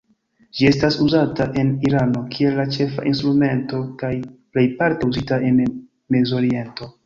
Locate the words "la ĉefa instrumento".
2.61-3.85